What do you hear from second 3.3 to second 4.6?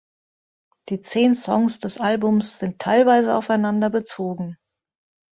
aufeinander bezogen.